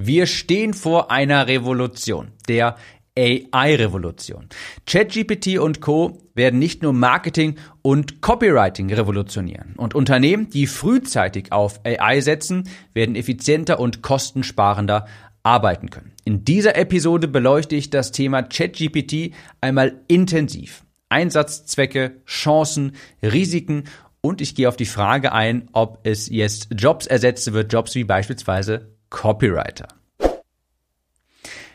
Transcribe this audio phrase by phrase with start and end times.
[0.00, 2.76] Wir stehen vor einer Revolution, der
[3.18, 4.48] AI-Revolution.
[4.86, 6.22] ChatGPT und Co.
[6.34, 9.74] werden nicht nur Marketing und Copywriting revolutionieren.
[9.76, 15.06] Und Unternehmen, die frühzeitig auf AI setzen, werden effizienter und kostensparender
[15.42, 16.12] arbeiten können.
[16.22, 20.84] In dieser Episode beleuchte ich das Thema ChatGPT einmal intensiv.
[21.08, 23.84] Einsatzzwecke, Chancen, Risiken
[24.20, 28.04] und ich gehe auf die Frage ein, ob es jetzt Jobs ersetzen wird, Jobs wie
[28.04, 29.88] beispielsweise Copywriter.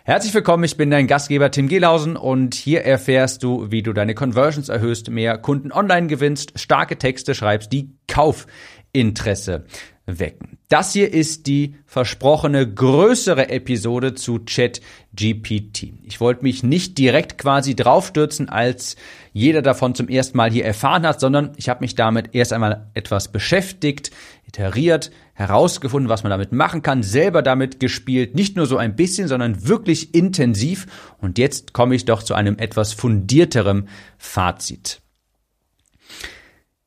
[0.05, 4.15] Herzlich willkommen, ich bin dein Gastgeber Tim Gehlhausen und hier erfährst du, wie du deine
[4.15, 9.65] Conversions erhöhst, mehr Kunden online gewinnst, starke Texte schreibst, die Kaufinteresse
[10.05, 10.57] wecken.
[10.67, 15.93] Das hier ist die versprochene größere Episode zu ChatGPT.
[16.03, 18.97] Ich wollte mich nicht direkt quasi draufstürzen, als
[19.31, 22.87] jeder davon zum ersten Mal hier erfahren hat, sondern ich habe mich damit erst einmal
[22.93, 24.11] etwas beschäftigt,
[24.45, 29.27] iteriert, herausgefunden, was man damit machen kann, selber damit gespielt, nicht nur so ein bisschen,
[29.27, 30.87] sondern wirklich intensiv.
[31.19, 33.87] Und jetzt komme ich doch zu einem etwas fundierterem
[34.17, 35.01] Fazit.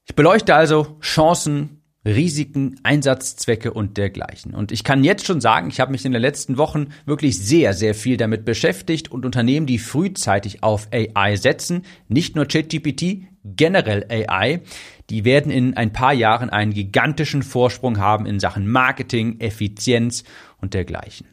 [0.04, 1.75] Ich beleuchte also Chancen,
[2.06, 4.54] Risiken, Einsatzzwecke und dergleichen.
[4.54, 7.74] Und ich kann jetzt schon sagen, ich habe mich in den letzten Wochen wirklich sehr,
[7.74, 14.06] sehr viel damit beschäftigt und Unternehmen, die frühzeitig auf AI setzen, nicht nur ChatGPT, generell
[14.08, 14.62] AI,
[15.10, 20.22] die werden in ein paar Jahren einen gigantischen Vorsprung haben in Sachen Marketing, Effizienz
[20.58, 21.26] und dergleichen.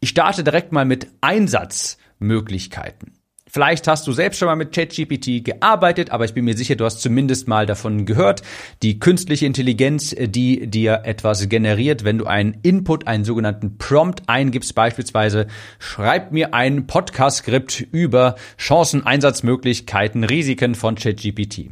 [0.00, 3.23] Ich starte direkt mal mit Einsatzmöglichkeiten.
[3.54, 6.84] Vielleicht hast du selbst schon mal mit ChatGPT gearbeitet, aber ich bin mir sicher, du
[6.84, 8.42] hast zumindest mal davon gehört.
[8.82, 14.74] Die künstliche Intelligenz, die dir etwas generiert, wenn du einen Input, einen sogenannten Prompt eingibst,
[14.74, 15.46] beispielsweise
[15.78, 21.70] schreib mir ein Podcast-Skript über Chancen, Einsatzmöglichkeiten, Risiken von ChatGPT.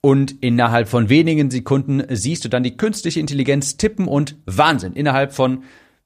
[0.00, 4.94] Und innerhalb von wenigen Sekunden siehst du dann die künstliche Intelligenz tippen und Wahnsinn.
[4.94, 5.62] Innerhalb von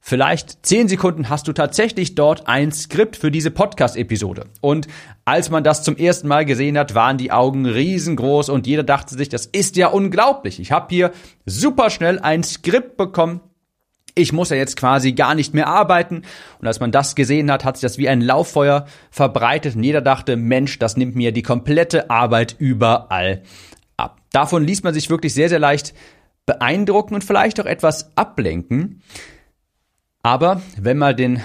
[0.07, 4.45] Vielleicht zehn Sekunden hast du tatsächlich dort ein Skript für diese Podcast-Episode.
[4.61, 4.87] Und
[5.25, 9.17] als man das zum ersten Mal gesehen hat, waren die Augen riesengroß und jeder dachte
[9.17, 10.61] sich, das ist ja unglaublich.
[10.61, 11.11] Ich habe hier
[11.47, 13.41] super schnell ein Skript bekommen.
[14.15, 16.21] Ich muss ja jetzt quasi gar nicht mehr arbeiten.
[16.61, 20.03] Und als man das gesehen hat, hat sich das wie ein Lauffeuer verbreitet und jeder
[20.03, 23.43] dachte, Mensch, das nimmt mir die komplette Arbeit überall
[23.97, 24.21] ab.
[24.33, 25.95] Davon ließ man sich wirklich sehr, sehr leicht
[26.45, 29.01] beeindrucken und vielleicht auch etwas ablenken.
[30.25, 31.43] Aber wenn man den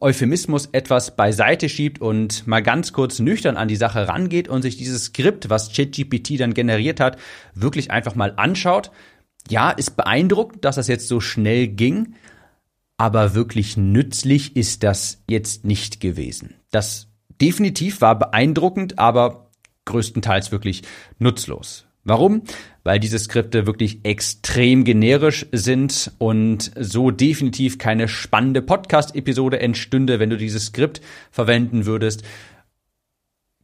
[0.00, 4.76] Euphemismus etwas beiseite schiebt und mal ganz kurz nüchtern an die Sache rangeht und sich
[4.76, 7.16] dieses Skript, was ChatGPT dann generiert hat,
[7.54, 8.90] wirklich einfach mal anschaut,
[9.48, 12.16] ja, ist beeindruckend, dass das jetzt so schnell ging,
[12.96, 16.54] aber wirklich nützlich ist das jetzt nicht gewesen.
[16.72, 17.06] Das
[17.40, 19.52] definitiv war beeindruckend, aber
[19.84, 20.82] größtenteils wirklich
[21.20, 21.86] nutzlos.
[22.02, 22.42] Warum?
[22.88, 30.30] Weil diese Skripte wirklich extrem generisch sind und so definitiv keine spannende Podcast-Episode entstünde, wenn
[30.30, 32.22] du dieses Skript verwenden würdest.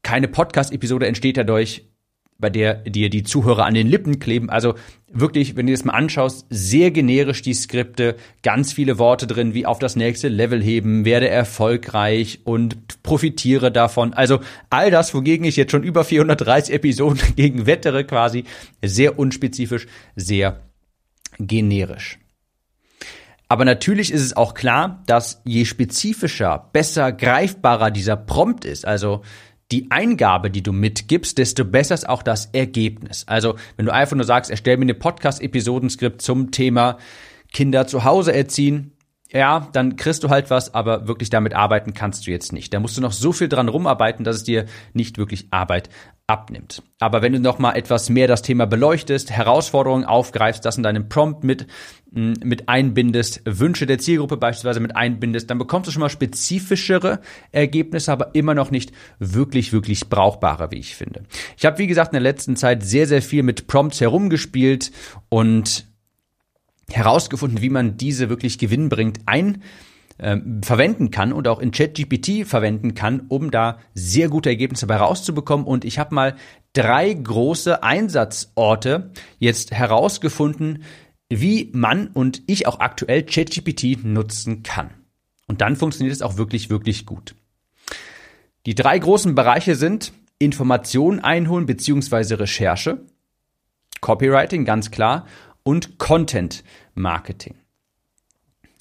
[0.03, 1.89] Keine Podcast-Episode entsteht dadurch,
[2.44, 4.50] bei der dir die Zuhörer an den Lippen kleben.
[4.50, 4.75] Also
[5.10, 9.65] wirklich, wenn du das mal anschaust, sehr generisch die Skripte, ganz viele Worte drin, wie
[9.65, 14.12] auf das nächste Level heben, werde erfolgreich und profitiere davon.
[14.12, 18.44] Also all das, wogegen ich jetzt schon über 430 Episoden gegen wettere quasi,
[18.84, 20.61] sehr unspezifisch, sehr
[21.38, 22.19] generisch.
[23.49, 29.22] Aber natürlich ist es auch klar, dass je spezifischer, besser greifbarer dieser Prompt ist, also
[29.73, 33.25] die Eingabe, die du mitgibst, desto besser ist auch das Ergebnis.
[33.27, 36.99] Also, wenn du einfach nur sagst, erstell mir eine Podcast-Episodenskript zum Thema
[37.53, 38.94] Kinder zu Hause erziehen,
[39.34, 42.72] ja, dann kriegst du halt was, aber wirklich damit arbeiten kannst du jetzt nicht.
[42.72, 45.91] Da musst du noch so viel dran rumarbeiten, dass es dir nicht wirklich Arbeit
[46.28, 46.84] abnimmt.
[47.00, 51.09] Aber wenn du noch mal etwas mehr das Thema beleuchtest, Herausforderungen aufgreifst, das in deinem
[51.09, 51.67] Prompt mit,
[52.12, 57.21] mm, mit einbindest, Wünsche der Zielgruppe beispielsweise mit einbindest, dann bekommst du schon mal spezifischere
[57.50, 61.25] Ergebnisse, aber immer noch nicht wirklich, wirklich brauchbare, wie ich finde.
[61.59, 64.93] Ich habe, wie gesagt, in der letzten Zeit sehr, sehr viel mit Prompts herumgespielt
[65.28, 65.87] und
[66.91, 69.62] herausgefunden, wie man diese wirklich gewinnbringend ein
[70.19, 75.00] äh, verwenden kann und auch in ChatGPT verwenden kann, um da sehr gute Ergebnisse dabei
[75.00, 75.67] rauszubekommen.
[75.67, 76.37] Und ich habe mal
[76.73, 80.85] drei große Einsatzorte jetzt herausgefunden,
[81.29, 84.91] wie man und ich auch aktuell ChatGPT nutzen kann.
[85.47, 87.35] Und dann funktioniert es auch wirklich, wirklich gut.
[88.67, 93.03] Die drei großen Bereiche sind Informationen einholen beziehungsweise Recherche,
[94.00, 95.26] Copywriting, ganz klar,
[95.64, 96.62] und Content
[96.94, 97.56] Marketing.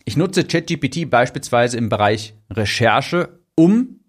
[0.06, 4.02] Ich nutze ChatGPT beispielsweise im Bereich Recherche, um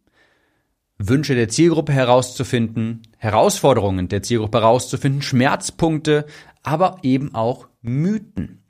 [0.98, 6.26] Wünsche der Zielgruppe herauszufinden, Herausforderungen der Zielgruppe herauszufinden, Schmerzpunkte,
[6.62, 8.60] aber eben auch Mythen.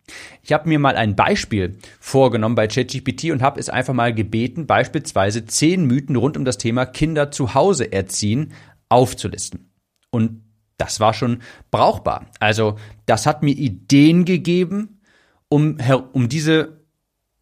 [0.42, 4.66] Ich habe mir mal ein Beispiel vorgenommen bei ChatGPT und habe es einfach mal gebeten,
[4.66, 8.52] beispielsweise zehn Mythen rund um das Thema Kinder zu Hause erziehen
[8.90, 9.70] aufzulisten.
[10.10, 10.43] Und
[10.76, 12.26] das war schon brauchbar.
[12.40, 12.76] Also
[13.06, 15.00] das hat mir Ideen gegeben,
[15.48, 15.78] um,
[16.12, 16.84] um diese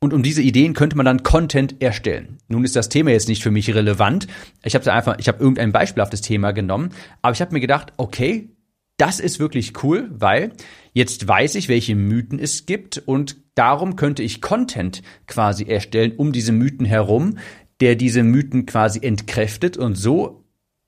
[0.01, 2.39] und um diese Ideen könnte man dann Content erstellen.
[2.49, 4.27] Nun ist das Thema jetzt nicht für mich relevant.
[4.65, 6.91] Ich habe einfach, ich habe irgendein beispielhaftes Thema genommen,
[7.23, 8.51] aber ich habe mir gedacht, okay,
[8.97, 10.53] das ist wirklich cool, weil
[10.93, 16.33] jetzt weiß ich, welche Mythen es gibt und darum könnte ich Content quasi erstellen um
[16.33, 17.39] diese Mythen herum,
[17.81, 20.42] der diese Mythen quasi entkräftet und so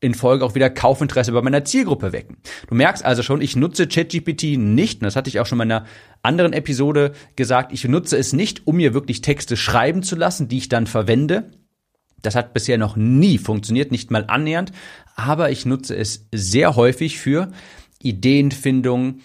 [0.05, 2.37] in Folge auch wieder Kaufinteresse bei meiner Zielgruppe wecken.
[2.69, 5.73] Du merkst also schon, ich nutze ChatGPT nicht, und das hatte ich auch schon in
[5.73, 5.87] einer
[6.23, 10.59] anderen Episode gesagt, ich nutze es nicht, um mir wirklich Texte schreiben zu lassen, die
[10.59, 11.51] ich dann verwende.
[12.23, 14.73] Das hat bisher noch nie funktioniert, nicht mal annähernd,
[15.17, 17.51] aber ich nutze es sehr häufig für
[18.03, 19.21] Ideenfindung,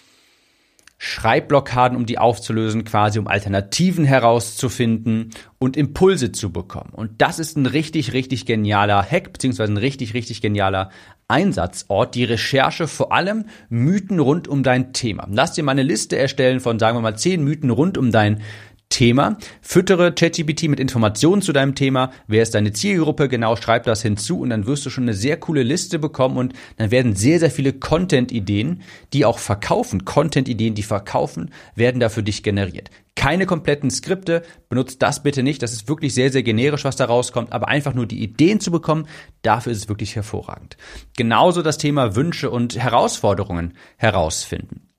[1.02, 6.90] Schreibblockaden, um die aufzulösen, quasi um Alternativen herauszufinden und Impulse zu bekommen.
[6.92, 10.90] Und das ist ein richtig, richtig genialer Hack, beziehungsweise ein richtig, richtig genialer
[11.26, 15.26] Einsatzort, die Recherche vor allem Mythen rund um dein Thema.
[15.30, 18.42] Lass dir mal eine Liste erstellen von, sagen wir mal, zehn Mythen rund um dein
[18.90, 19.38] Thema.
[19.62, 22.10] Füttere ChatGPT mit Informationen zu deinem Thema.
[22.26, 23.28] Wer ist deine Zielgruppe?
[23.28, 26.52] Genau, schreib das hinzu und dann wirst du schon eine sehr coole Liste bekommen und
[26.76, 28.82] dann werden sehr, sehr viele Content-Ideen,
[29.12, 32.90] die auch verkaufen, Content-Ideen, die verkaufen, werden da für dich generiert.
[33.14, 35.62] Keine kompletten Skripte, benutzt das bitte nicht.
[35.62, 38.70] Das ist wirklich sehr, sehr generisch, was da rauskommt, aber einfach nur die Ideen zu
[38.70, 39.06] bekommen,
[39.42, 40.76] dafür ist es wirklich hervorragend.
[41.16, 44.89] Genauso das Thema Wünsche und Herausforderungen herausfinden.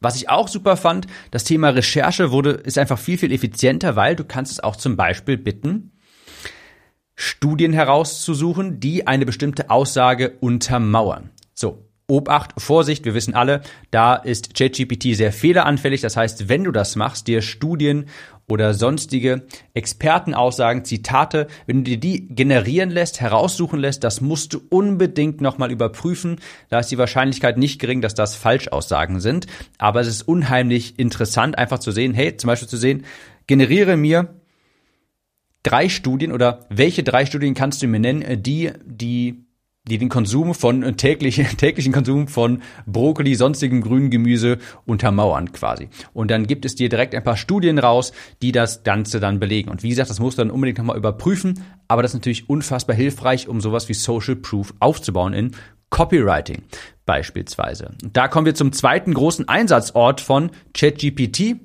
[0.00, 4.16] Was ich auch super fand, das Thema Recherche wurde, ist einfach viel, viel effizienter, weil
[4.16, 5.92] du kannst es auch zum Beispiel bitten,
[7.14, 11.30] Studien herauszusuchen, die eine bestimmte Aussage untermauern.
[11.54, 11.86] So.
[12.08, 13.60] Obacht, Vorsicht, wir wissen alle,
[13.92, 16.00] da ist ChatGPT sehr fehleranfällig.
[16.00, 18.06] Das heißt, wenn du das machst, dir Studien
[18.50, 19.42] oder sonstige
[19.74, 25.70] Expertenaussagen, Zitate, wenn du dir die generieren lässt, heraussuchen lässt, das musst du unbedingt nochmal
[25.70, 26.40] überprüfen.
[26.68, 29.46] Da ist die Wahrscheinlichkeit nicht gering, dass das Falschaussagen sind.
[29.78, 33.04] Aber es ist unheimlich interessant, einfach zu sehen, hey, zum Beispiel zu sehen,
[33.46, 34.34] generiere mir
[35.62, 39.44] drei Studien oder welche drei Studien kannst du mir nennen, die die
[39.88, 45.88] die den Konsum von äh, täglichen, täglichen Konsum von Brokkoli, sonstigem grünen Gemüse untermauern quasi.
[46.12, 48.12] Und dann gibt es dir direkt ein paar Studien raus,
[48.42, 49.70] die das Ganze dann belegen.
[49.70, 52.94] Und wie gesagt, das musst du dann unbedingt nochmal überprüfen, aber das ist natürlich unfassbar
[52.94, 55.52] hilfreich, um sowas wie Social Proof aufzubauen in
[55.90, 56.62] Copywriting
[57.04, 57.90] beispielsweise.
[58.12, 61.56] Da kommen wir zum zweiten großen Einsatzort von ChatGPT,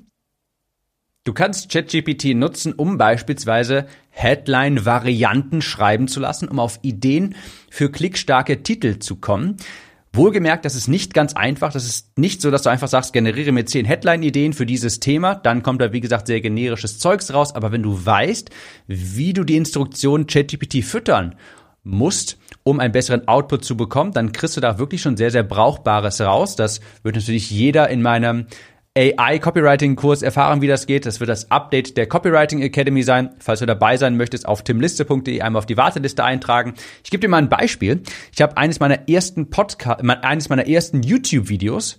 [1.26, 7.34] Du kannst ChatGPT nutzen, um beispielsweise Headline-Varianten schreiben zu lassen, um auf Ideen
[7.72, 9.58] für klickstarke Titel zu kommen.
[10.14, 11.74] Wohlgemerkt, das ist nicht ganz einfach.
[11.74, 15.34] Das ist nicht so, dass du einfach sagst, generiere mir zehn Headline-Ideen für dieses Thema.
[15.34, 17.56] Dann kommt da, wie gesagt, sehr generisches Zeugs raus.
[17.56, 18.52] Aber wenn du weißt,
[18.86, 21.34] wie du die Instruktion ChatGPT füttern
[21.84, 25.44] musst, um einen besseren Output zu bekommen, dann kriegst du da wirklich schon sehr, sehr
[25.44, 26.56] Brauchbares raus.
[26.56, 28.46] Das wird natürlich jeder in meinem
[28.98, 31.06] AI-Copywriting-Kurs erfahren, wie das geht.
[31.06, 33.32] Das wird das Update der Copywriting Academy sein.
[33.40, 36.76] Falls du dabei sein möchtest, auf timliste.de einmal auf die Warteliste eintragen.
[37.04, 38.04] Ich gebe dir mal ein Beispiel.
[38.34, 41.98] Ich habe eines meiner ersten Podcast, eines meiner ersten YouTube-Videos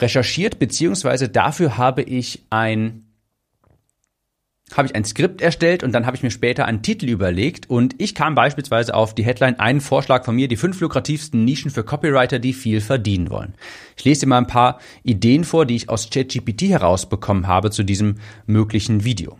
[0.00, 3.09] recherchiert, beziehungsweise dafür habe ich ein
[4.76, 7.94] habe ich ein Skript erstellt und dann habe ich mir später einen Titel überlegt und
[7.98, 11.84] ich kam beispielsweise auf die Headline, einen Vorschlag von mir, die fünf lukrativsten Nischen für
[11.84, 13.54] Copywriter, die viel verdienen wollen.
[13.96, 17.82] Ich lese dir mal ein paar Ideen vor, die ich aus ChatGPT herausbekommen habe zu
[17.82, 18.16] diesem
[18.46, 19.38] möglichen Video.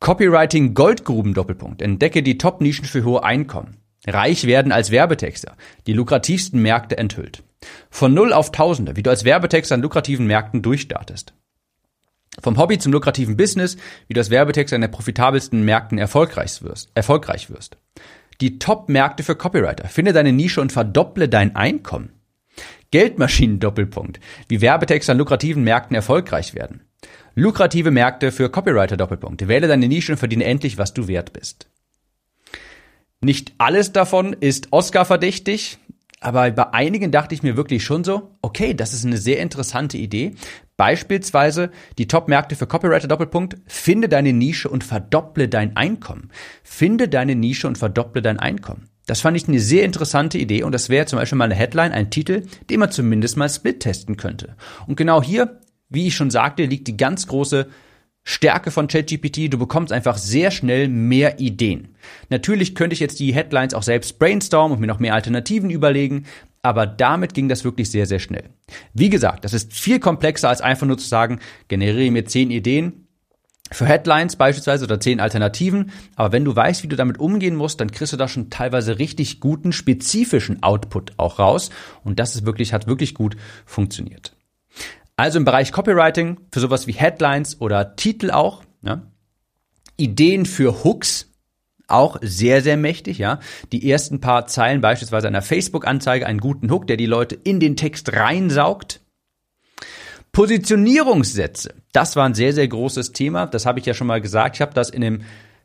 [0.00, 1.80] Copywriting Goldgruben Doppelpunkt.
[1.80, 3.76] Entdecke die Top-Nischen für hohe Einkommen.
[4.04, 5.56] Reich werden als Werbetexter.
[5.86, 7.44] Die lukrativsten Märkte enthüllt.
[7.88, 11.34] Von Null auf Tausende, wie du als Werbetexter an lukrativen Märkten durchstartest.
[12.40, 13.76] Vom Hobby zum lukrativen Business,
[14.08, 16.90] wie du als Werbetext an der profitabelsten Märkten erfolgreich wirst.
[16.94, 17.76] Erfolgreich wirst.
[18.40, 19.88] Die Top-Märkte für Copywriter.
[19.88, 22.10] Finde deine Nische und verdopple dein Einkommen.
[22.90, 24.20] Geldmaschinen Doppelpunkt.
[24.48, 26.82] Wie Werbetexte an lukrativen Märkten erfolgreich werden.
[27.34, 29.46] Lukrative Märkte für Copywriter Doppelpunkt.
[29.48, 31.68] Wähle deine Nische und verdiene endlich, was du wert bist.
[33.20, 35.78] Nicht alles davon ist Oscar verdächtig,
[36.22, 39.98] aber bei einigen dachte ich mir wirklich schon so, okay, das ist eine sehr interessante
[39.98, 40.34] Idee.
[40.76, 43.56] Beispielsweise die Top-Märkte für Copywriter Doppelpunkt.
[43.66, 46.30] Finde deine Nische und verdopple dein Einkommen.
[46.62, 48.88] Finde deine Nische und verdopple dein Einkommen.
[49.06, 51.92] Das fand ich eine sehr interessante Idee und das wäre zum Beispiel mal eine Headline,
[51.92, 54.56] ein Titel, den man zumindest mal split testen könnte.
[54.86, 57.66] Und genau hier, wie ich schon sagte, liegt die ganz große
[58.24, 61.96] Stärke von ChatGPT, du bekommst einfach sehr schnell mehr Ideen.
[62.28, 66.26] Natürlich könnte ich jetzt die Headlines auch selbst brainstormen und mir noch mehr Alternativen überlegen,
[66.62, 68.50] aber damit ging das wirklich sehr, sehr schnell.
[68.94, 73.08] Wie gesagt, das ist viel komplexer als einfach nur zu sagen, generiere mir zehn Ideen
[73.72, 75.90] für Headlines beispielsweise oder zehn Alternativen.
[76.14, 78.98] Aber wenn du weißt, wie du damit umgehen musst, dann kriegst du da schon teilweise
[78.98, 81.70] richtig guten, spezifischen Output auch raus.
[82.04, 84.36] Und das ist wirklich, hat wirklich gut funktioniert.
[85.22, 89.02] Also im Bereich Copywriting für sowas wie Headlines oder Titel auch, ja.
[89.96, 91.30] Ideen für Hooks,
[91.86, 93.38] auch sehr, sehr mächtig, ja.
[93.70, 97.76] Die ersten paar Zeilen beispielsweise einer Facebook-Anzeige, einen guten Hook, der die Leute in den
[97.76, 99.00] Text reinsaugt.
[100.32, 103.46] Positionierungssätze, das war ein sehr, sehr großes Thema.
[103.46, 104.56] Das habe ich ja schon mal gesagt.
[104.56, 105.20] Ich habe das in dem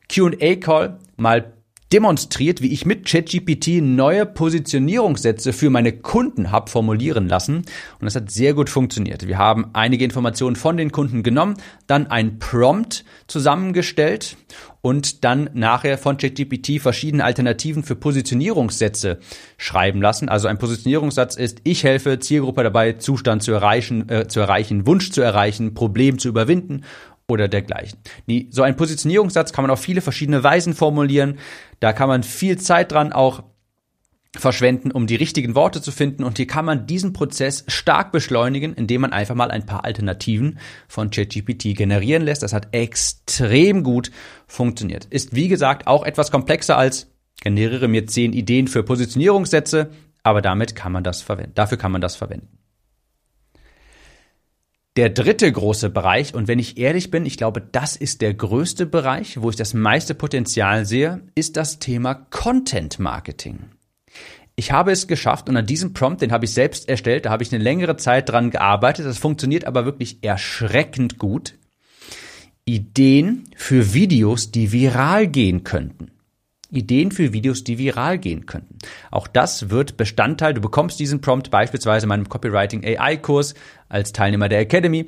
[0.08, 1.52] Q&A-Call mal
[1.92, 7.56] demonstriert, wie ich mit ChatGPT neue Positionierungssätze für meine Kunden habe formulieren lassen.
[7.56, 9.26] Und das hat sehr gut funktioniert.
[9.26, 14.36] Wir haben einige Informationen von den Kunden genommen, dann ein Prompt zusammengestellt
[14.80, 19.18] und dann nachher von ChatGPT verschiedene Alternativen für Positionierungssätze
[19.56, 20.28] schreiben lassen.
[20.28, 25.10] Also ein Positionierungssatz ist, ich helfe Zielgruppe dabei, Zustand zu erreichen, äh, zu erreichen, Wunsch
[25.10, 26.84] zu erreichen, Problem zu überwinden
[27.30, 27.98] oder dergleichen.
[28.50, 31.38] So ein Positionierungssatz kann man auf viele verschiedene Weisen formulieren.
[31.80, 33.42] Da kann man viel Zeit dran auch
[34.36, 36.24] verschwenden, um die richtigen Worte zu finden.
[36.24, 40.58] Und hier kann man diesen Prozess stark beschleunigen, indem man einfach mal ein paar Alternativen
[40.86, 42.42] von ChatGPT generieren lässt.
[42.42, 44.10] Das hat extrem gut
[44.46, 45.06] funktioniert.
[45.06, 49.90] Ist wie gesagt auch etwas komplexer als generiere mir zehn Ideen für Positionierungssätze,
[50.22, 51.52] aber damit kann man das verwenden.
[51.54, 52.57] Dafür kann man das verwenden.
[54.96, 58.84] Der dritte große Bereich, und wenn ich ehrlich bin, ich glaube, das ist der größte
[58.86, 63.70] Bereich, wo ich das meiste Potenzial sehe, ist das Thema Content Marketing.
[64.56, 67.44] Ich habe es geschafft und an diesem Prompt, den habe ich selbst erstellt, da habe
[67.44, 71.54] ich eine längere Zeit dran gearbeitet, das funktioniert aber wirklich erschreckend gut.
[72.64, 76.10] Ideen für Videos, die viral gehen könnten.
[76.70, 78.78] Ideen für Videos, die viral gehen könnten.
[79.10, 80.54] Auch das wird Bestandteil.
[80.54, 83.54] Du bekommst diesen Prompt beispielsweise in meinem Copywriting AI Kurs
[83.88, 85.06] als Teilnehmer der Academy.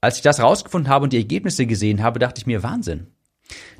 [0.00, 3.08] Als ich das rausgefunden habe und die Ergebnisse gesehen habe, dachte ich mir, Wahnsinn.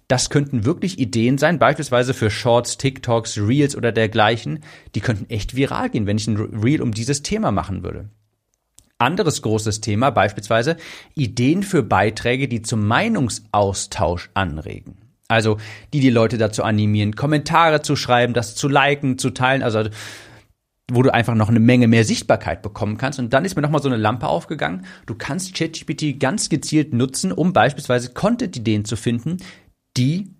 [0.08, 4.60] Das könnten wirklich Ideen sein, beispielsweise für Shorts, TikToks, Reels oder dergleichen.
[4.94, 8.10] Die könnten echt viral gehen, wenn ich ein Reel um dieses Thema machen würde.
[8.98, 10.76] Anderes großes Thema, beispielsweise
[11.14, 15.05] Ideen für Beiträge, die zum Meinungsaustausch anregen.
[15.28, 15.58] Also
[15.92, 19.88] die die Leute dazu animieren, Kommentare zu schreiben, das zu liken, zu teilen, also
[20.90, 23.18] wo du einfach noch eine Menge mehr Sichtbarkeit bekommen kannst.
[23.18, 24.86] Und dann ist mir nochmal so eine Lampe aufgegangen.
[25.06, 29.38] Du kannst ChatGPT ganz gezielt nutzen, um beispielsweise Content-Ideen zu finden,
[29.96, 30.35] die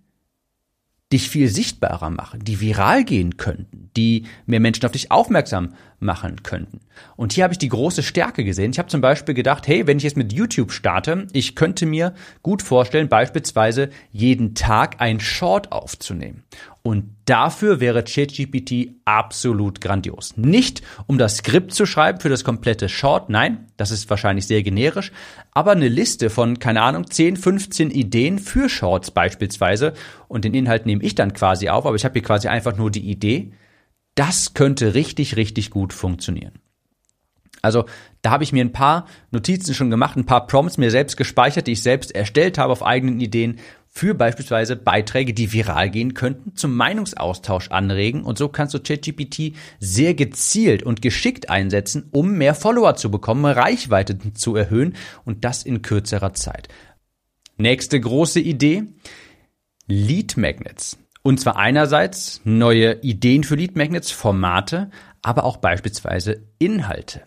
[1.13, 6.43] dich viel sichtbarer machen, die viral gehen könnten, die mehr Menschen auf dich aufmerksam machen
[6.43, 6.81] könnten.
[7.15, 8.73] Und hier habe ich die große Stärke gesehen.
[8.73, 12.13] Ich habe zum Beispiel gedacht, hey, wenn ich jetzt mit YouTube starte, ich könnte mir
[12.43, 16.43] gut vorstellen, beispielsweise jeden Tag ein Short aufzunehmen.
[16.87, 20.37] Und dafür wäre ChatGPT absolut grandios.
[20.37, 24.62] Nicht um das Skript zu schreiben für das komplette Short, nein, das ist wahrscheinlich sehr
[24.62, 25.11] generisch,
[25.50, 29.95] aber eine Liste von, keine Ahnung, 10, 15 Ideen für Shorts beispielsweise
[30.28, 32.93] und den Inhalt nehme ich dann quasi auf, aber ich habe hier quasi einfach nur
[32.93, 33.50] die Idee.
[34.14, 36.52] Das könnte richtig, richtig gut funktionieren.
[37.62, 37.87] Also
[38.23, 41.66] da habe ich mir ein paar Notizen schon gemacht, ein paar Prompts mir selbst gespeichert,
[41.66, 43.59] die ich selbst erstellt habe auf eigenen Ideen,
[43.97, 49.55] für beispielsweise Beiträge, die viral gehen könnten, zum Meinungsaustausch anregen und so kannst du ChatGPT
[49.81, 55.62] sehr gezielt und geschickt einsetzen, um mehr Follower zu bekommen, Reichweite zu erhöhen und das
[55.62, 56.69] in kürzerer Zeit.
[57.57, 58.83] Nächste große Idee,
[59.87, 60.99] Lead Magnets.
[61.23, 64.91] Und zwar einerseits neue Ideen für Lead Magnets, Formate,
[65.23, 67.23] aber auch beispielsweise Inhalte.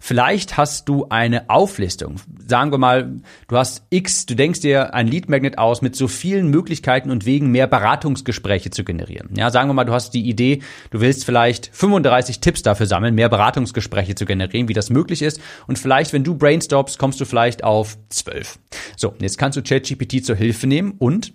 [0.00, 2.16] Vielleicht hast du eine Auflistung.
[2.46, 6.08] Sagen wir mal, du hast X, du denkst dir ein Lead Magnet aus mit so
[6.08, 9.30] vielen Möglichkeiten und Wegen, mehr Beratungsgespräche zu generieren.
[9.36, 10.60] Ja, sagen wir mal, du hast die Idee,
[10.90, 15.40] du willst vielleicht 35 Tipps dafür sammeln, mehr Beratungsgespräche zu generieren, wie das möglich ist.
[15.66, 18.58] Und vielleicht, wenn du brainstormst, kommst du vielleicht auf 12.
[18.96, 21.32] So, jetzt kannst du ChatGPT zur Hilfe nehmen und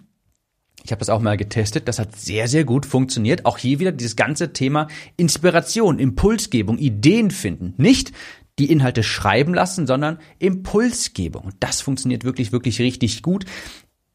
[0.88, 1.89] ich habe das auch mal getestet.
[1.89, 3.46] Das hat sehr, sehr gut funktioniert.
[3.46, 7.74] Auch hier wieder dieses ganze Thema Inspiration, Impulsgebung, Ideen finden.
[7.75, 8.13] Nicht
[8.58, 11.44] die Inhalte schreiben lassen, sondern Impulsgebung.
[11.44, 13.44] Und das funktioniert wirklich, wirklich richtig gut.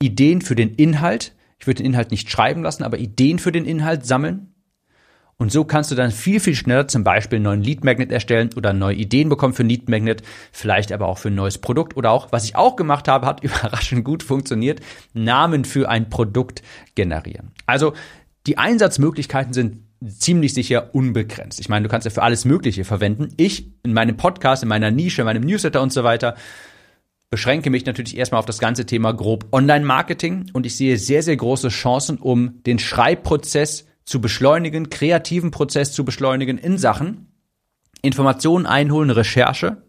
[0.00, 1.34] Ideen für den Inhalt.
[1.58, 4.51] Ich würde den Inhalt nicht schreiben lassen, aber Ideen für den Inhalt sammeln.
[5.38, 8.50] Und so kannst du dann viel, viel schneller zum Beispiel einen neuen Lead Magnet erstellen
[8.56, 10.22] oder neue Ideen bekommen für ein Lead Magnet,
[10.52, 13.42] vielleicht aber auch für ein neues Produkt oder auch, was ich auch gemacht habe, hat
[13.44, 14.80] überraschend gut funktioniert,
[15.14, 16.62] Namen für ein Produkt
[16.94, 17.50] generieren.
[17.66, 17.94] Also
[18.46, 21.60] die Einsatzmöglichkeiten sind ziemlich sicher unbegrenzt.
[21.60, 23.28] Ich meine, du kannst ja für alles Mögliche verwenden.
[23.36, 26.36] Ich in meinem Podcast, in meiner Nische, in meinem Newsletter und so weiter
[27.32, 31.36] beschränke mich natürlich erstmal auf das ganze Thema grob Online-Marketing und ich sehe sehr, sehr
[31.36, 37.28] große Chancen, um den Schreibprozess zu beschleunigen, kreativen Prozess zu beschleunigen in Sachen
[38.02, 39.82] Informationen einholen, Recherche,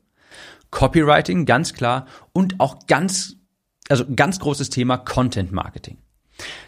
[0.69, 3.35] Copywriting, ganz klar, und auch ganz,
[3.89, 5.97] also ganz großes Thema Content Marketing.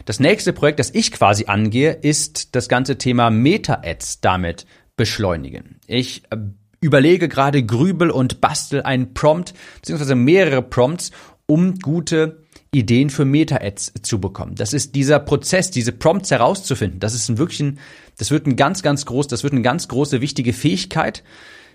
[0.04, 5.80] Das nächste Projekt, das ich quasi angehe, ist das ganze Thema Meta-Ads damit beschleunigen.
[5.86, 6.36] Ich äh,
[6.80, 11.10] überlege gerade, grübel und bastel einen Prompt, beziehungsweise mehrere Prompts,
[11.46, 12.44] um gute
[12.76, 14.54] Ideen für Meta-Ads zu bekommen.
[14.54, 17.00] Das ist dieser Prozess, diese Prompts herauszufinden.
[17.00, 17.78] Das ist ein wirklich ein,
[18.18, 21.22] das wird ein ganz, ganz groß, das wird eine ganz große wichtige Fähigkeit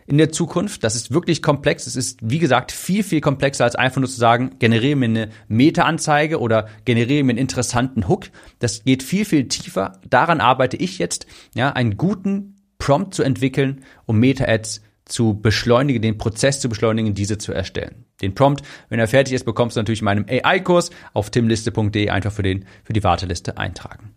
[0.08, 0.84] in der Zukunft.
[0.84, 1.88] Das ist wirklich komplex.
[1.88, 5.30] Es ist, wie gesagt, viel, viel komplexer als einfach nur zu sagen, generiere mir eine
[5.48, 8.28] Meta-Anzeige oder generiere mir einen interessanten Hook.
[8.60, 10.00] Das geht viel, viel tiefer.
[10.10, 16.18] Daran arbeite ich jetzt, ja, einen guten Prompt zu entwickeln, um Meta-Ads zu beschleunigen, den
[16.18, 18.06] Prozess zu beschleunigen, diese zu erstellen.
[18.22, 22.32] Den Prompt, wenn er fertig ist, bekommst du natürlich in meinem AI-Kurs auf timliste.de einfach
[22.32, 24.16] für den, für die Warteliste eintragen.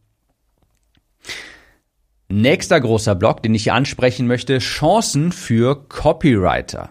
[2.29, 6.91] Nächster großer Block, den ich hier ansprechen möchte, Chancen für Copywriter.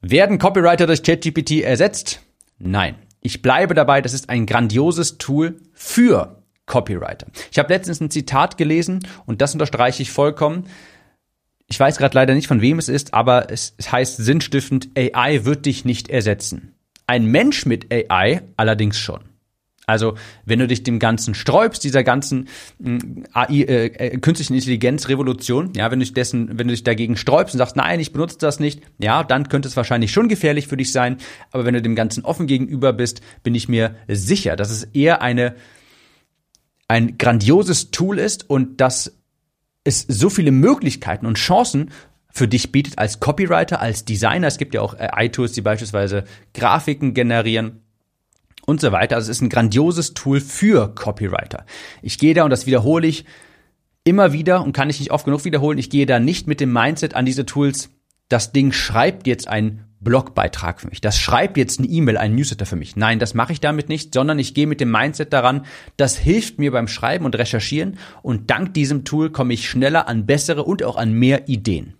[0.00, 2.20] Werden Copywriter durch ChatGPT ersetzt?
[2.58, 2.96] Nein.
[3.20, 7.28] Ich bleibe dabei, das ist ein grandioses Tool für Copywriter.
[7.50, 10.66] Ich habe letztens ein Zitat gelesen und das unterstreiche ich vollkommen.
[11.74, 15.44] Ich weiß gerade leider nicht, von wem es ist, aber es, es heißt sinnstiftend, AI
[15.44, 16.72] wird dich nicht ersetzen.
[17.08, 19.22] Ein Mensch mit AI allerdings schon.
[19.84, 20.14] Also,
[20.44, 22.46] wenn du dich dem Ganzen sträubst, dieser ganzen
[22.80, 27.16] hm, AI, äh, äh, künstlichen Intelligenz-Revolution, ja, wenn du dich dessen, wenn du dich dagegen
[27.16, 30.68] sträubst und sagst, nein, ich benutze das nicht, ja, dann könnte es wahrscheinlich schon gefährlich
[30.68, 31.16] für dich sein.
[31.50, 35.22] Aber wenn du dem Ganzen offen gegenüber bist, bin ich mir sicher, dass es eher
[35.22, 35.56] eine,
[36.86, 39.23] ein grandioses Tool ist und dass
[39.84, 41.90] es so viele Möglichkeiten und Chancen
[42.30, 44.48] für dich bietet als Copywriter, als Designer.
[44.48, 47.82] Es gibt ja auch AI-Tools, die beispielsweise Grafiken generieren
[48.66, 49.16] und so weiter.
[49.16, 51.64] Also es ist ein grandioses Tool für Copywriter.
[52.02, 53.24] Ich gehe da und das wiederhole ich
[54.04, 55.78] immer wieder und kann ich nicht oft genug wiederholen.
[55.78, 57.90] Ich gehe da nicht mit dem Mindset an diese Tools.
[58.28, 61.00] Das Ding schreibt jetzt einen Blogbeitrag für mich.
[61.00, 62.94] Das schreibt jetzt eine E-Mail, einen Newsletter für mich.
[62.94, 65.64] Nein, das mache ich damit nicht, sondern ich gehe mit dem Mindset daran,
[65.96, 70.26] das hilft mir beim Schreiben und Recherchieren und dank diesem Tool komme ich schneller an
[70.26, 71.94] bessere und auch an mehr Ideen.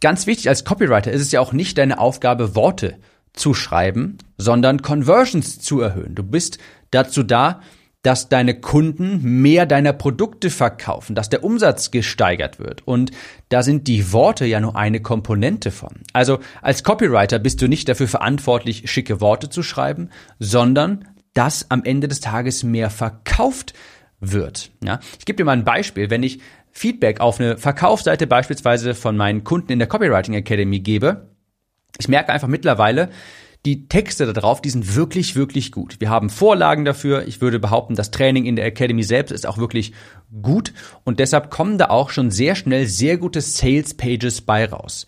[0.00, 2.98] Ganz wichtig als Copywriter ist es ja auch nicht deine Aufgabe, Worte
[3.32, 6.14] zu schreiben, sondern Conversions zu erhöhen.
[6.14, 6.58] Du bist
[6.90, 7.60] dazu da,
[8.02, 12.86] dass deine Kunden mehr deiner Produkte verkaufen, dass der Umsatz gesteigert wird.
[12.86, 13.12] Und
[13.48, 16.00] da sind die Worte ja nur eine Komponente von.
[16.12, 20.10] Also als Copywriter bist du nicht dafür verantwortlich, schicke Worte zu schreiben,
[20.40, 23.72] sondern dass am Ende des Tages mehr verkauft
[24.20, 24.72] wird.
[24.82, 24.98] Ja?
[25.18, 26.10] Ich gebe dir mal ein Beispiel.
[26.10, 26.40] Wenn ich
[26.72, 31.28] Feedback auf eine Verkaufsseite beispielsweise von meinen Kunden in der Copywriting Academy gebe,
[31.98, 33.10] ich merke einfach mittlerweile,
[33.64, 36.00] die Texte da drauf, die sind wirklich, wirklich gut.
[36.00, 37.28] Wir haben Vorlagen dafür.
[37.28, 39.92] Ich würde behaupten, das Training in der Academy selbst ist auch wirklich
[40.42, 40.72] gut.
[41.04, 45.06] Und deshalb kommen da auch schon sehr schnell sehr gute Sales Pages bei raus.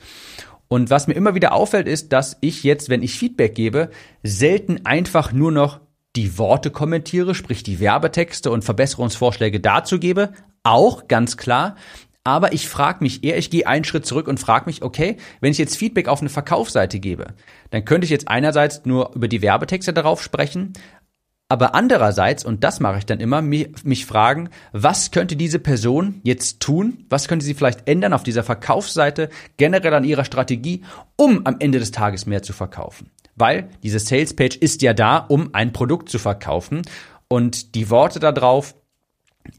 [0.69, 3.91] Und was mir immer wieder auffällt, ist, dass ich jetzt, wenn ich Feedback gebe,
[4.23, 5.81] selten einfach nur noch
[6.17, 10.33] die Worte kommentiere, sprich die Werbetexte und Verbesserungsvorschläge dazu gebe.
[10.63, 11.77] Auch ganz klar.
[12.25, 15.53] Aber ich frage mich eher, ich gehe einen Schritt zurück und frage mich, okay, wenn
[15.53, 17.35] ich jetzt Feedback auf eine Verkaufsseite gebe,
[17.71, 20.73] dann könnte ich jetzt einerseits nur über die Werbetexte darauf sprechen,
[21.49, 26.61] aber andererseits, und das mache ich dann immer, mich, fragen, was könnte diese Person jetzt
[26.61, 27.05] tun?
[27.11, 30.83] Was könnte sie vielleicht ändern auf dieser Verkaufsseite, generell an ihrer Strategie,
[31.17, 33.11] um am Ende des Tages mehr zu verkaufen?
[33.37, 36.83] Weil diese Sales Page ist ja da, um ein Produkt zu verkaufen.
[37.29, 38.75] Und die Worte da drauf,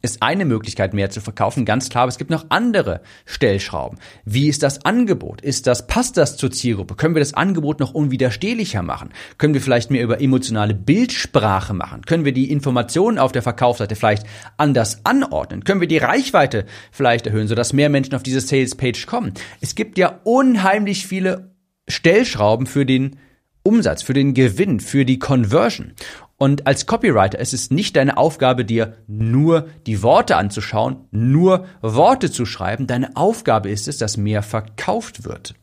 [0.01, 3.99] ist eine Möglichkeit mehr zu verkaufen, ganz klar, aber es gibt noch andere Stellschrauben.
[4.23, 5.41] Wie ist das Angebot?
[5.41, 6.95] Ist das, passt das zur Zielgruppe?
[6.95, 9.09] Können wir das Angebot noch unwiderstehlicher machen?
[9.37, 12.01] Können wir vielleicht mehr über emotionale Bildsprache machen?
[12.05, 14.25] Können wir die Informationen auf der Verkaufsseite vielleicht
[14.57, 15.63] anders anordnen?
[15.63, 19.33] Können wir die Reichweite vielleicht erhöhen, sodass mehr Menschen auf diese Sales Page kommen?
[19.61, 21.55] Es gibt ja unheimlich viele
[21.87, 23.17] Stellschrauben für den
[23.61, 25.93] Umsatz, für den Gewinn, für die Conversion.
[26.37, 32.29] Und als Copywriter ist es nicht deine Aufgabe, dir nur die Worte anzuschauen, nur Worte
[32.29, 32.87] zu schreiben.
[32.87, 35.55] Deine Aufgabe ist es, dass mehr verkauft wird.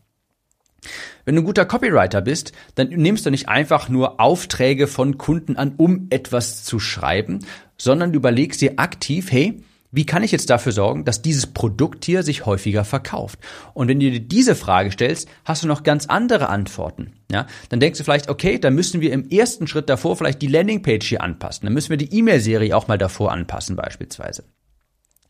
[1.25, 5.57] Wenn du ein guter Copywriter bist, dann nimmst du nicht einfach nur Aufträge von Kunden
[5.57, 7.41] an, um etwas zu schreiben,
[7.77, 9.63] sondern überlegst dir aktiv, hey,
[9.95, 13.39] wie kann ich jetzt dafür sorgen, dass dieses Produkt hier sich häufiger verkauft?
[13.75, 17.13] Und wenn du dir diese Frage stellst, hast du noch ganz andere Antworten.
[17.31, 20.47] Ja, dann denkst du vielleicht, okay, dann müssen wir im ersten Schritt davor vielleicht die
[20.47, 21.67] Landingpage hier anpassen.
[21.67, 24.45] Dann müssen wir die E-Mail-Serie auch mal davor anpassen beispielsweise.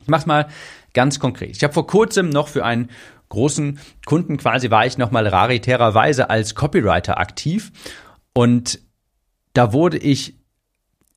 [0.01, 0.46] Ich mach's mal
[0.94, 1.57] ganz konkret.
[1.57, 2.88] Ich habe vor kurzem noch für einen
[3.31, 7.72] großen Kunden quasi war ich noch mal raritärerweise als Copywriter aktiv
[8.35, 8.79] und
[9.55, 10.42] da wurde ich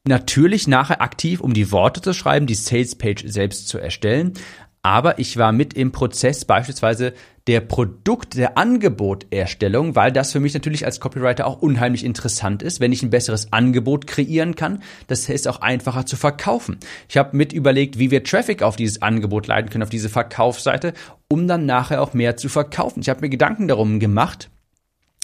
[0.08, 4.34] natürlich nachher aktiv, um die Worte zu schreiben, die Sales Page selbst zu erstellen.
[4.86, 7.14] aber ich war mit im Prozess beispielsweise
[7.48, 12.80] der Produkt, der Angeboterstellung, weil das für mich natürlich als Copywriter auch unheimlich interessant ist,
[12.80, 14.84] wenn ich ein besseres Angebot kreieren kann.
[15.08, 16.78] Das ist auch einfacher zu verkaufen.
[17.10, 20.94] Ich habe mit überlegt, wie wir Traffic auf dieses Angebot leiten können, auf diese Verkaufsseite,
[21.30, 23.00] um dann nachher auch mehr zu verkaufen.
[23.00, 24.52] Ich habe mir Gedanken darum gemacht,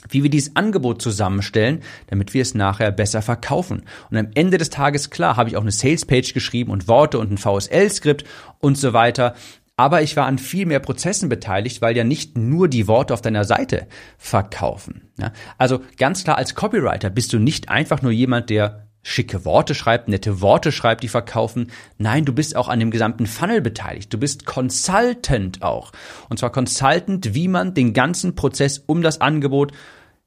[0.10, 3.84] wie wir dieses Angebot zusammenstellen, damit wir es nachher besser verkaufen.
[4.10, 7.32] Und am Ende des Tages, klar, habe ich auch eine Salespage geschrieben und Worte und
[7.32, 8.26] ein VSL-Skript
[8.60, 9.36] und so weiter.
[9.78, 13.22] Aber ich war an viel mehr Prozessen beteiligt, weil ja nicht nur die Worte auf
[13.22, 13.88] deiner Seite
[14.18, 15.10] verkaufen.
[15.58, 20.08] Also ganz klar, als Copywriter bist du nicht einfach nur jemand, der schicke Worte schreibt,
[20.08, 21.72] nette Worte schreibt, die verkaufen.
[21.98, 24.14] Nein, du bist auch an dem gesamten Funnel beteiligt.
[24.14, 25.92] Du bist Consultant auch.
[26.30, 29.72] Und zwar Consultant, wie man den ganzen Prozess um das Angebot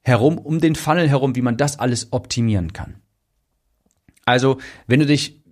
[0.02, 2.96] herum, um den Funnel herum, wie man das alles optimieren kann.
[4.24, 5.43] Also, wenn du dich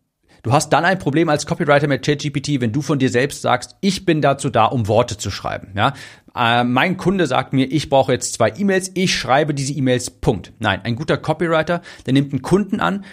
[0.43, 3.77] Du hast dann ein Problem als Copywriter mit ChatGPT, wenn du von dir selbst sagst,
[3.81, 5.73] ich bin dazu da, um Worte zu schreiben.
[5.77, 5.95] Ja?
[6.35, 10.53] Äh, mein Kunde sagt mir, ich brauche jetzt zwei E-Mails, ich schreibe diese E-Mails, Punkt.
[10.59, 13.05] Nein, ein guter Copywriter, der nimmt einen Kunden an,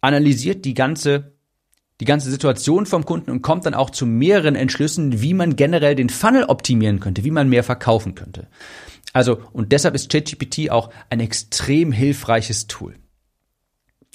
[0.00, 1.36] analysiert die ganze
[2.00, 5.96] die ganze Situation vom Kunden und kommt dann auch zu mehreren Entschlüssen, wie man generell
[5.96, 8.46] den Funnel optimieren könnte, wie man mehr verkaufen könnte.
[9.12, 12.94] Also, und deshalb ist ChatGPT auch ein extrem hilfreiches Tool.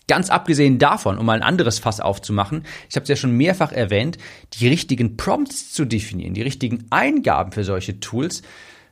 [0.08, 3.72] Ganz abgesehen davon, um mal ein anderes Fass aufzumachen, ich habe es ja schon mehrfach
[3.72, 4.18] erwähnt,
[4.54, 8.42] die richtigen Prompts zu definieren, die richtigen Eingaben für solche Tools,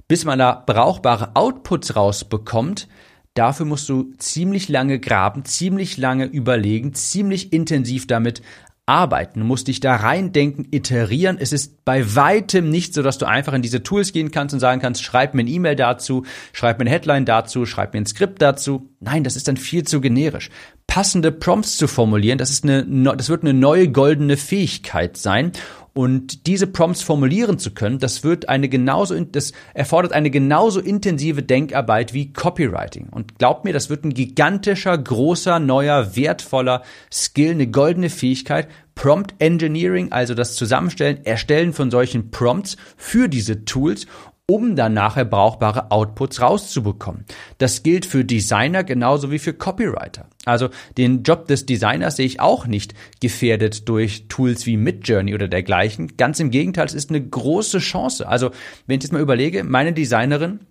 [0.08, 2.88] bis man da brauchbare Outputs rausbekommt,
[3.34, 8.42] dafür musst du ziemlich lange graben, ziemlich lange überlegen, ziemlich intensiv damit
[8.86, 9.40] arbeiten.
[9.40, 11.38] Du musst dich da reindenken, iterieren.
[11.40, 14.60] Es ist bei weitem nicht so, dass du einfach in diese Tools gehen kannst und
[14.60, 18.06] sagen kannst, schreib mir eine E-Mail dazu, schreib mir eine Headline dazu, schreib mir ein
[18.06, 18.90] Skript dazu.
[19.00, 20.50] Nein, das ist dann viel zu generisch.
[20.94, 22.84] Passende Prompts zu formulieren, das ist eine,
[23.16, 25.54] das wird eine neue goldene Fähigkeit sein.
[25.94, 31.44] Und diese Prompts formulieren zu können, das wird eine genauso, das erfordert eine genauso intensive
[31.44, 33.08] Denkarbeit wie Copywriting.
[33.10, 38.68] Und glaubt mir, das wird ein gigantischer, großer, neuer, wertvoller Skill, eine goldene Fähigkeit.
[38.94, 44.08] Prompt Engineering, also das Zusammenstellen, Erstellen von solchen Prompts für diese Tools
[44.50, 47.26] um dann nachher brauchbare Outputs rauszubekommen.
[47.58, 50.28] Das gilt für Designer genauso wie für Copywriter.
[50.46, 55.48] Also den Job des Designers sehe ich auch nicht gefährdet durch Tools wie Midjourney oder
[55.48, 56.18] dergleichen.
[56.18, 58.28] Ganz im Gegenteil, es ist eine große Chance.
[58.28, 58.52] Also
[58.88, 60.62] wenn ich jetzt mal überlege, meine Designerin,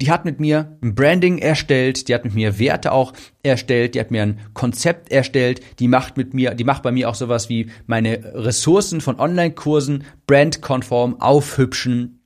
[0.00, 4.00] die hat mit mir ein Branding erstellt, die hat mit mir Werte auch erstellt, die
[4.00, 7.48] hat mir ein Konzept erstellt, die macht mit mir, die macht bei mir auch sowas
[7.48, 12.20] wie meine Ressourcen von Online-Kursen brandkonform aufhübschen.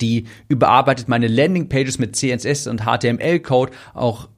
[0.00, 4.28] Die überarbeitet meine Landingpages mit CSS und HTML-Code auch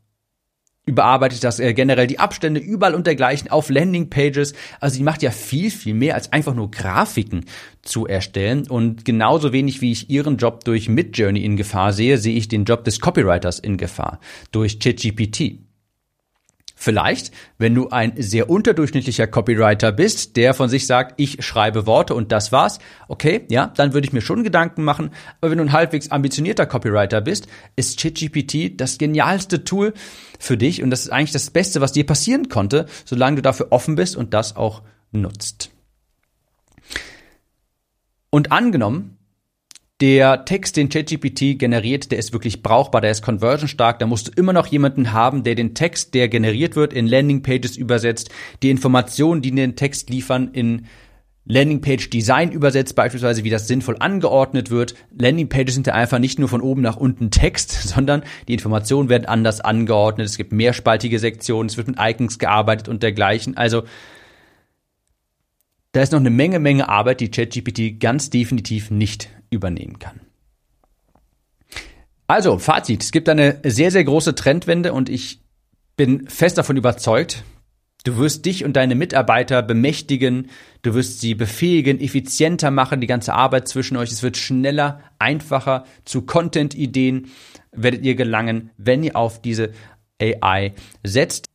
[0.87, 4.55] überarbeitet das äh, generell die Abstände überall und dergleichen auf Landingpages.
[4.81, 7.45] Also sie macht ja viel, viel mehr als einfach nur Grafiken
[7.83, 8.69] zu erstellen.
[8.69, 12.65] Und genauso wenig wie ich ihren Job durch Midjourney in Gefahr sehe, sehe ich den
[12.65, 14.21] Job des Copywriters in Gefahr
[14.53, 15.70] durch ChatGPT.
[16.83, 22.15] Vielleicht, wenn du ein sehr unterdurchschnittlicher Copywriter bist, der von sich sagt, ich schreibe Worte
[22.15, 25.11] und das war's, okay, ja, dann würde ich mir schon Gedanken machen.
[25.43, 29.93] Aber wenn du ein halbwegs ambitionierter Copywriter bist, ist ChatGPT das genialste Tool
[30.39, 33.67] für dich und das ist eigentlich das Beste, was dir passieren konnte, solange du dafür
[33.73, 34.81] offen bist und das auch
[35.13, 35.71] nutzt.
[38.31, 39.19] Und angenommen,
[40.01, 43.99] der Text, den ChatGPT generiert, der ist wirklich brauchbar, der ist conversionstark.
[43.99, 47.77] Da musst du immer noch jemanden haben, der den Text, der generiert wird, in Landingpages
[47.77, 48.31] übersetzt,
[48.63, 50.87] die Informationen, die den Text liefern, in
[51.45, 54.95] Landingpage-Design übersetzt, beispielsweise wie das sinnvoll angeordnet wird.
[55.19, 59.27] Landingpages sind ja einfach nicht nur von oben nach unten Text, sondern die Informationen werden
[59.27, 60.27] anders angeordnet.
[60.27, 63.57] Es gibt mehrspaltige Sektionen, es wird mit Icons gearbeitet und dergleichen.
[63.57, 63.83] Also
[65.93, 70.21] da ist noch eine Menge, Menge Arbeit, die ChatGPT ganz definitiv nicht übernehmen kann.
[72.27, 73.03] Also, Fazit.
[73.03, 75.41] Es gibt eine sehr, sehr große Trendwende und ich
[75.97, 77.45] bin fest davon überzeugt,
[78.05, 80.49] du wirst dich und deine Mitarbeiter bemächtigen,
[80.83, 84.13] du wirst sie befähigen, effizienter machen, die ganze Arbeit zwischen euch.
[84.13, 85.85] Es wird schneller, einfacher.
[86.05, 87.27] Zu Content-Ideen
[87.73, 89.73] werdet ihr gelangen, wenn ihr auf diese
[90.21, 91.50] AI setzt.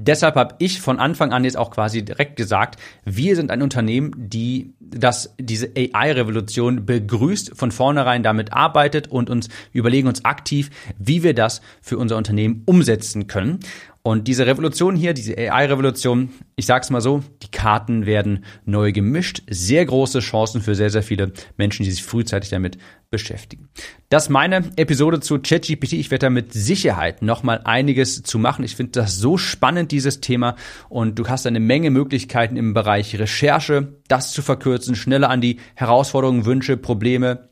[0.00, 4.12] Deshalb habe ich von Anfang an jetzt auch quasi direkt gesagt, wir sind ein Unternehmen,
[4.16, 11.24] die das, diese AI-Revolution begrüßt, von vornherein damit arbeitet und uns überlegen uns aktiv, wie
[11.24, 13.58] wir das für unser Unternehmen umsetzen können.
[14.02, 19.42] Und diese Revolution hier, diese AI-Revolution, ich sag's mal so, die Karten werden neu gemischt.
[19.50, 22.78] Sehr große Chancen für sehr, sehr viele Menschen, die sich frühzeitig damit
[23.10, 23.68] beschäftigen.
[24.10, 25.94] Das ist meine Episode zu ChatGPT.
[25.94, 28.64] Ich werde da mit Sicherheit nochmal einiges zu machen.
[28.64, 30.56] Ich finde das so spannend, dieses Thema.
[30.88, 35.58] Und du hast eine Menge Möglichkeiten im Bereich Recherche, das zu verkürzen, schneller an die
[35.74, 37.47] Herausforderungen, Wünsche, Probleme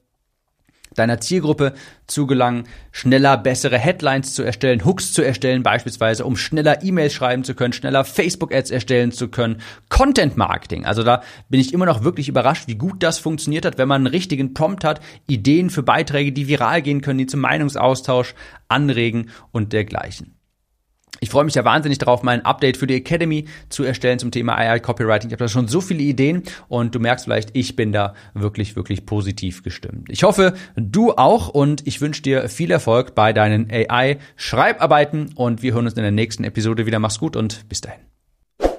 [0.96, 1.74] deiner Zielgruppe
[2.06, 7.44] zu gelangen, schneller bessere Headlines zu erstellen, Hooks zu erstellen beispielsweise, um schneller E-Mails schreiben
[7.44, 10.84] zu können, schneller Facebook-Ads erstellen zu können, Content Marketing.
[10.84, 14.02] Also da bin ich immer noch wirklich überrascht, wie gut das funktioniert hat, wenn man
[14.02, 18.34] einen richtigen Prompt hat, Ideen für Beiträge, die viral gehen können, die zum Meinungsaustausch
[18.68, 20.35] anregen und dergleichen.
[21.20, 24.56] Ich freue mich ja wahnsinnig darauf, mein Update für die Academy zu erstellen zum Thema
[24.56, 25.30] AI Copywriting.
[25.30, 28.76] Ich habe da schon so viele Ideen und du merkst vielleicht, ich bin da wirklich,
[28.76, 30.08] wirklich positiv gestimmt.
[30.10, 35.74] Ich hoffe, du auch und ich wünsche dir viel Erfolg bei deinen AI-Schreibarbeiten und wir
[35.74, 36.98] hören uns in der nächsten Episode wieder.
[36.98, 38.00] Mach's gut und bis dahin.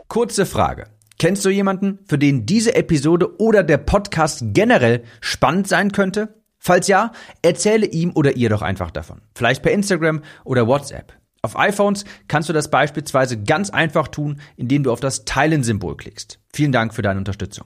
[0.08, 0.86] Kurze Frage.
[1.19, 6.36] Kennst du jemanden, für den diese Episode oder der Podcast generell spannend sein könnte?
[6.60, 9.21] Falls ja, erzähle ihm oder ihr doch einfach davon.
[9.34, 11.13] Vielleicht per Instagram oder WhatsApp.
[11.48, 16.42] Auf iPhones kannst du das beispielsweise ganz einfach tun, indem du auf das Teilen-Symbol klickst.
[16.52, 17.66] Vielen Dank für deine Unterstützung.